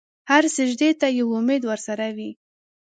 هر 0.29 0.43
سجدې 0.57 0.89
ته 0.99 1.07
یو 1.19 1.27
امید 1.39 1.63
ورسره 1.65 2.07
وي. 2.15 2.29